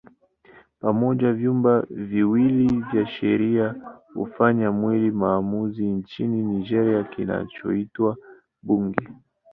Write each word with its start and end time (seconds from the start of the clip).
Pamoja 0.81 1.33
vyumba 1.33 1.81
viwili 1.89 2.83
vya 2.91 3.05
sheria 3.07 3.75
hufanya 4.13 4.71
mwili 4.71 5.11
maamuzi 5.11 5.83
nchini 5.85 6.43
Nigeria 6.43 7.03
kinachoitwa 7.03 8.17
Bunge. 8.63 9.07